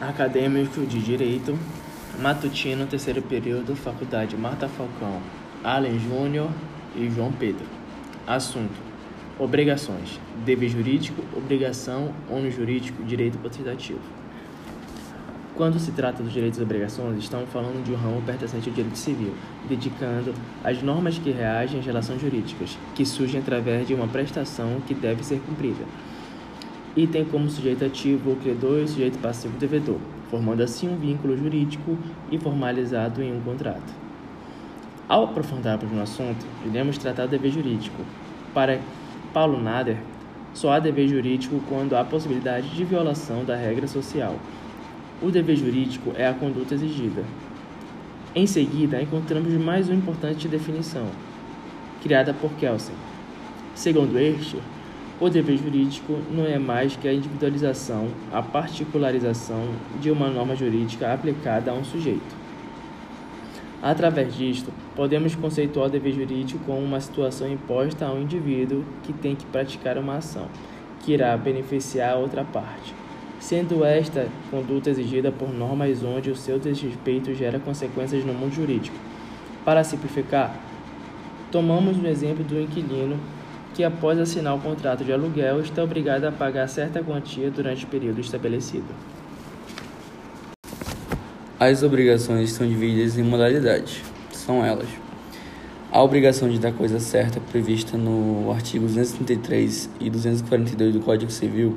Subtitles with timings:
[0.00, 1.58] Acadêmico de Direito,
[2.20, 5.22] Matutino, terceiro período, Faculdade Marta Falcão,
[5.64, 6.50] Allen Júnior
[6.94, 7.64] e João Pedro.
[8.26, 8.74] Assunto:
[9.38, 14.00] Obrigações, dever jurídico, obrigação, ônus jurídico, direito potestativo.
[15.54, 18.98] Quando se trata dos direitos e obrigações, estamos falando de um ramo pertencente ao direito
[18.98, 19.32] civil,
[19.66, 24.92] dedicando às normas que reagem às relações jurídicas, que surgem através de uma prestação que
[24.92, 25.86] deve ser cumprida
[26.96, 29.98] e tem como sujeito ativo o credor e o sujeito passivo o devedor,
[30.30, 31.96] formando assim um vínculo jurídico
[32.30, 33.92] e formalizado em um contrato.
[35.08, 38.02] Ao aprofundarmos no assunto, iremos tratar do dever jurídico.
[38.54, 38.80] Para
[39.32, 39.98] Paulo Nader,
[40.54, 44.34] só há dever jurídico quando há possibilidade de violação da regra social.
[45.22, 47.22] O dever jurídico é a conduta exigida.
[48.34, 51.06] Em seguida, encontramos mais uma importante definição,
[52.02, 52.94] criada por Kelsen.
[53.74, 54.56] Segundo este,
[55.18, 61.12] o dever jurídico não é mais que a individualização, a particularização de uma norma jurídica
[61.12, 62.36] aplicada a um sujeito.
[63.82, 69.12] Através disto, podemos conceituar o dever jurídico como uma situação imposta a um indivíduo que
[69.12, 70.48] tem que praticar uma ação,
[71.00, 72.94] que irá beneficiar a outra parte,
[73.40, 78.96] sendo esta conduta exigida por normas onde o seu desrespeito gera consequências no mundo jurídico.
[79.64, 80.54] Para simplificar,
[81.50, 83.18] tomamos o exemplo do inquilino
[83.76, 87.88] que, após assinar o contrato de aluguel, está obrigado a pagar certa quantia durante o
[87.88, 88.86] período estabelecido.
[91.60, 94.00] As obrigações são divididas em modalidades.
[94.32, 94.88] São elas:
[95.92, 101.76] a obrigação de dar coisa certa prevista no artigo 233 e 242 do Código Civil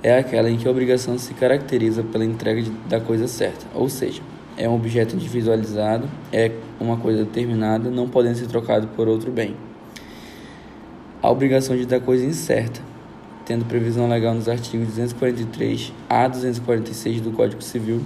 [0.00, 3.88] é aquela em que a obrigação se caracteriza pela entrega de, da coisa certa, ou
[3.88, 4.22] seja,
[4.56, 9.56] é um objeto individualizado, é uma coisa determinada, não podendo ser trocado por outro bem
[11.28, 12.80] a obrigação de dar coisa incerta,
[13.44, 18.00] tendo previsão legal nos artigos 243 a 246 do Código Civil.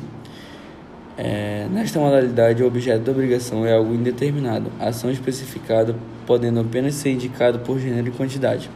[1.16, 5.94] É, nesta modalidade, o objeto da obrigação é algo indeterminado, ação especificada,
[6.26, 8.68] podendo apenas ser indicado por gênero e quantidade,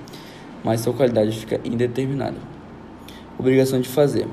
[0.62, 2.36] mas sua qualidade fica indeterminada.
[3.36, 4.28] Obrigação de fazer.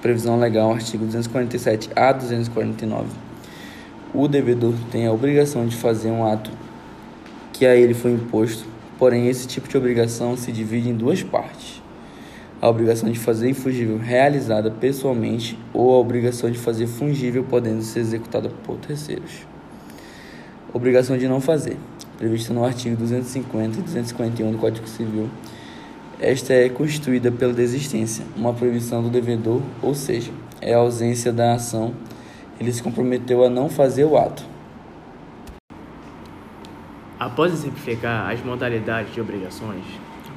[0.00, 3.08] Previsão legal, artigo 247 a 249.
[4.14, 6.50] O devedor tem a obrigação de fazer um ato
[7.52, 11.80] que a ele foi imposto Porém, esse tipo de obrigação se divide em duas partes:
[12.60, 18.00] a obrigação de fazer infungível realizada pessoalmente ou a obrigação de fazer fungível podendo ser
[18.00, 19.46] executada por terceiros.
[20.74, 21.76] Obrigação de não fazer,
[22.18, 25.30] prevista no artigo 250 e 251 do Código Civil.
[26.20, 31.54] Esta é constituída pela desistência, uma proibição do devedor, ou seja, é a ausência da
[31.54, 31.94] ação.
[32.58, 34.44] Ele se comprometeu a não fazer o ato.
[37.18, 39.84] Após exemplificar as modalidades de obrigações,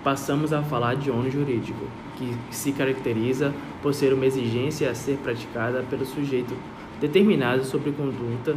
[0.04, 1.86] passamos a falar de ônus jurídico,
[2.18, 3.54] que se caracteriza
[3.84, 6.56] por ser uma exigência a ser praticada pelo sujeito
[7.00, 8.56] determinado sobre conduta,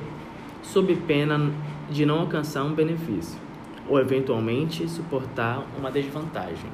[0.62, 1.52] sob pena
[1.90, 3.38] de não alcançar um benefício,
[3.86, 6.70] ou eventualmente suportar uma desvantagem.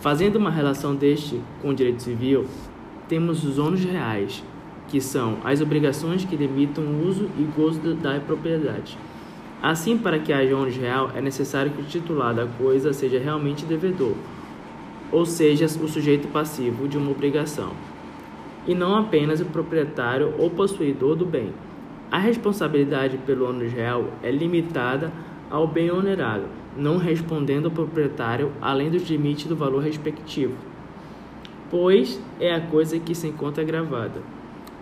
[0.00, 2.44] Fazendo uma relação deste com o direito civil,
[3.06, 4.42] temos os ônus reais,
[4.88, 8.98] que são as obrigações que limitam o uso e gozo da propriedade
[9.62, 13.66] Assim, para que haja ônus real, é necessário que o titular da coisa seja realmente
[13.66, 14.14] devedor,
[15.10, 17.72] ou seja, o sujeito passivo de uma obrigação,
[18.66, 21.52] e não apenas o proprietário ou possuidor do bem.
[22.10, 25.12] A responsabilidade pelo ônus real é limitada
[25.50, 26.44] ao bem onerado,
[26.76, 30.54] não respondendo ao proprietário além dos limites do valor respectivo,
[31.68, 34.22] pois é a coisa que se encontra gravada.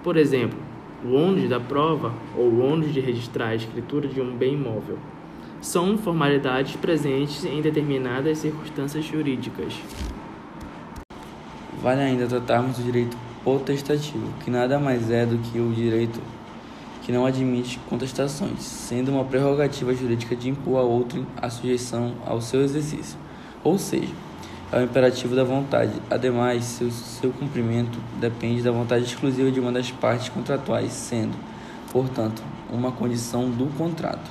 [0.05, 0.59] Por exemplo,
[1.05, 4.99] ônus da prova ou ônus de registrar a escritura de um bem imóvel
[5.61, 9.75] são formalidades presentes em determinadas circunstâncias jurídicas.
[11.83, 16.21] Vale ainda tratarmos do direito potestativo, que nada mais é do que o direito
[17.03, 22.41] que não admite contestações, sendo uma prerrogativa jurídica de impor a outro a sujeição ao
[22.41, 23.17] seu exercício.
[23.63, 24.13] Ou seja,
[24.73, 25.93] é o imperativo da vontade.
[26.11, 31.37] Ademais, seu, seu cumprimento depende da vontade exclusiva de uma das partes contratuais, sendo,
[31.93, 34.31] portanto, uma condição do contrato.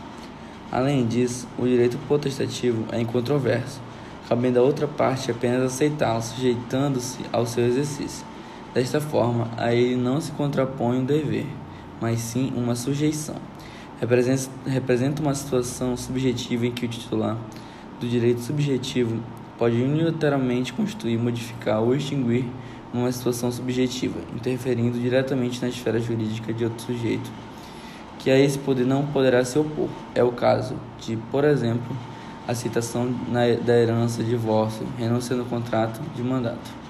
[0.71, 3.79] Além disso, o direito potestativo é incontroverso,
[4.27, 8.25] cabendo à outra parte apenas aceitá-lo, sujeitando-se ao seu exercício.
[8.73, 11.47] Desta forma, a ele não se contrapõe um dever,
[12.01, 13.35] mas sim uma sujeição.
[14.65, 17.37] Representa uma situação subjetiva em que o titular
[18.01, 19.21] do direito subjetivo
[19.57, 22.45] pode unilateralmente constituir, modificar ou extinguir
[22.93, 27.29] uma situação subjetiva, interferindo diretamente na esfera jurídica de outro sujeito,
[28.19, 29.89] que a esse poder não poderá se opor.
[30.13, 31.95] É o caso de, por exemplo,
[32.47, 33.13] a citação
[33.65, 36.84] da herança, divórcio, renúncia no contrato de mandato.